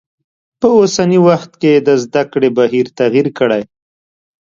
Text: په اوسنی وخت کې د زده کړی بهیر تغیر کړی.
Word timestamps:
په 0.59 0.67
اوسنی 0.77 1.19
وخت 1.27 1.51
کې 1.61 1.71
د 1.87 1.89
زده 2.03 2.23
کړی 2.31 2.49
بهیر 2.57 2.85
تغیر 2.99 3.27
کړی. 3.39 3.61